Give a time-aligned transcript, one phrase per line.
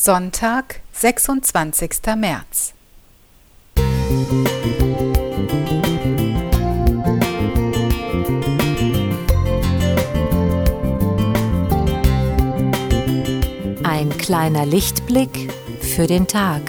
[0.00, 1.90] Sonntag, 26.
[2.16, 2.72] März.
[13.82, 16.62] Ein kleiner Lichtblick für den Tag.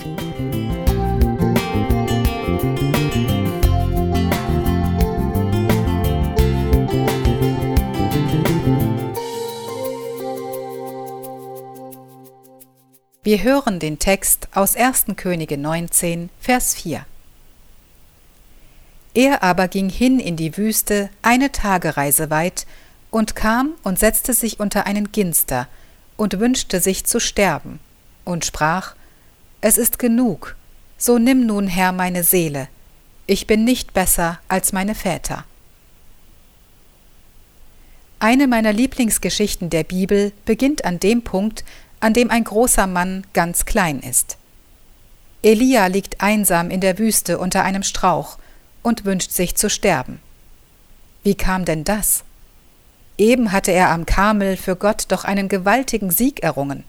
[13.22, 15.08] Wir hören den Text aus 1.
[15.18, 17.06] Könige 19, Vers 4.
[19.14, 22.66] Er aber ging hin in die Wüste eine Tagereise weit
[23.12, 25.68] und kam und setzte sich unter einen Ginster
[26.16, 27.82] und wünschte sich zu sterben
[28.24, 28.96] und sprach,
[29.60, 30.56] Es ist genug,
[30.98, 32.70] so nimm nun Herr meine Seele,
[33.28, 35.44] ich bin nicht besser als meine Väter.
[38.20, 41.66] Eine meiner Lieblingsgeschichten der Bibel beginnt an dem Punkt,
[42.00, 44.38] an dem ein großer Mann ganz klein ist.
[45.42, 48.38] Elia liegt einsam in der Wüste unter einem Strauch
[48.84, 50.20] und wünscht sich zu sterben.
[51.24, 52.24] Wie kam denn das?
[53.18, 56.84] Eben hatte er am Karmel für Gott doch einen gewaltigen Sieg errungen.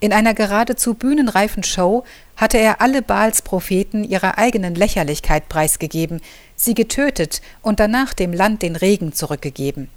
[0.00, 2.04] In einer geradezu bühnenreifen Show
[2.36, 6.20] hatte er alle Baals Propheten ihrer eigenen Lächerlichkeit preisgegeben,
[6.54, 9.88] sie getötet und danach dem Land den Regen zurückgegeben.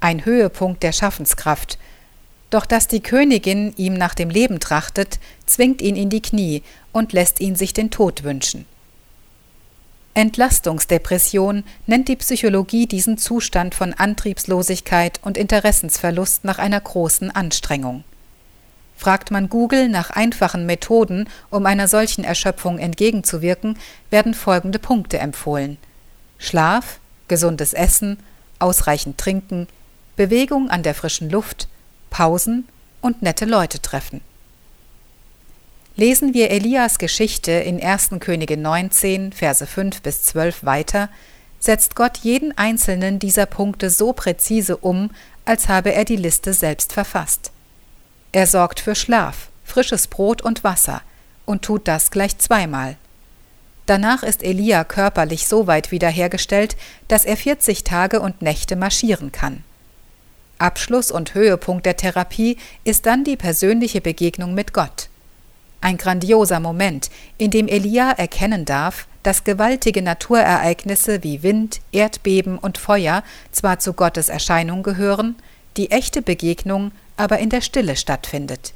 [0.00, 1.78] Ein Höhepunkt der Schaffenskraft,
[2.50, 7.12] doch dass die Königin ihm nach dem Leben trachtet, zwingt ihn in die Knie und
[7.12, 8.66] lässt ihn sich den Tod wünschen.
[10.14, 18.04] Entlastungsdepression nennt die Psychologie diesen Zustand von Antriebslosigkeit und Interessensverlust nach einer großen Anstrengung.
[18.96, 23.76] Fragt man Google nach einfachen Methoden, um einer solchen Erschöpfung entgegenzuwirken,
[24.10, 25.78] werden folgende Punkte empfohlen
[26.38, 28.18] Schlaf, gesundes Essen,
[28.58, 29.66] ausreichend Trinken,
[30.16, 31.68] Bewegung an der frischen Luft,
[32.14, 32.68] Pausen
[33.00, 34.20] und nette Leute treffen.
[35.96, 38.10] Lesen wir Elias Geschichte in 1.
[38.20, 41.08] Könige 19, Verse 5 bis 12 weiter,
[41.58, 45.10] setzt Gott jeden einzelnen dieser Punkte so präzise um,
[45.44, 47.50] als habe er die Liste selbst verfasst.
[48.30, 51.02] Er sorgt für Schlaf, frisches Brot und Wasser
[51.46, 52.94] und tut das gleich zweimal.
[53.86, 56.76] Danach ist Elia körperlich so weit wiederhergestellt,
[57.08, 59.64] dass er 40 Tage und Nächte marschieren kann.
[60.64, 65.10] Abschluss und Höhepunkt der Therapie ist dann die persönliche Begegnung mit Gott.
[65.82, 72.78] Ein grandioser Moment, in dem Elia erkennen darf, dass gewaltige Naturereignisse wie Wind, Erdbeben und
[72.78, 73.22] Feuer
[73.52, 75.36] zwar zu Gottes Erscheinung gehören,
[75.76, 78.72] die echte Begegnung aber in der Stille stattfindet.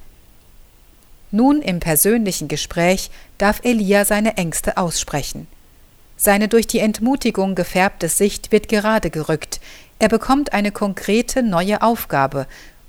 [1.31, 5.47] Nun im persönlichen Gespräch darf Elia seine Ängste aussprechen.
[6.19, 9.58] Seine durch die Entmutigung gefärbte Sicht wird gerade gerückt,
[9.99, 12.47] er bekommt eine konkrete neue Aufgabe,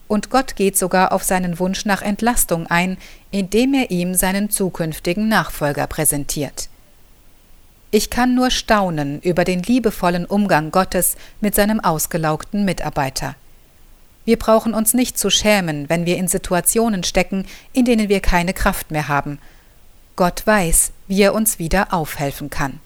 [0.08, 2.98] und Gott geht sogar auf seinen Wunsch nach Entlastung ein,
[3.30, 6.68] indem er ihm seinen zukünftigen Nachfolger präsentiert.
[7.92, 13.36] Ich kann nur staunen über den liebevollen Umgang Gottes mit seinem ausgelaugten Mitarbeiter.
[14.26, 18.54] Wir brauchen uns nicht zu schämen, wenn wir in Situationen stecken, in denen wir keine
[18.54, 19.40] Kraft mehr haben.
[20.16, 22.80] Gott weiß, wie er uns wieder aufhelfen kann.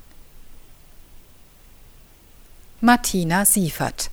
[2.86, 4.10] Martina Siefert